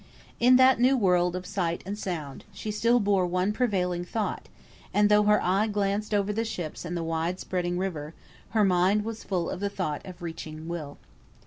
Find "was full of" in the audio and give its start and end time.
9.05-9.59